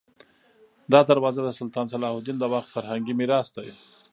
[0.91, 3.69] دا دروازه د سلطان صلاح الدین د وخت فرهنګي میراث دی.